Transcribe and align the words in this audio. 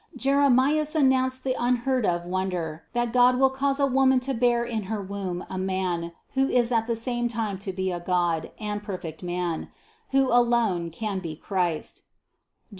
Jeremias 0.15 0.95
announces 0.95 1.41
the 1.41 1.55
unheard 1.59 2.07
of 2.07 2.25
wonder, 2.25 2.85
that 2.93 3.13
God 3.13 3.37
will 3.37 3.51
cause 3.51 3.79
a 3.79 3.85
Woman 3.85 4.19
to 4.21 4.33
bear 4.33 4.63
in 4.63 4.85
her 4.89 4.99
womb 4.99 5.45
a 5.47 5.59
man, 5.59 6.11
who 6.33 6.47
THE 6.47 6.55
CONCEPTION 6.55 6.75
139 6.75 6.81
is 6.81 6.81
at 6.81 6.87
the 6.87 7.03
same 7.03 7.27
time 7.27 7.59
to 7.59 7.71
be 7.71 7.91
a 7.91 7.99
God 7.99 8.51
and 8.59 8.81
perfect 8.81 9.21
man, 9.21 9.69
who 10.09 10.29
alone 10.31 10.89
can 10.89 11.19
be 11.19 11.35
Christ 11.35 11.97
(Jer. 11.97 12.03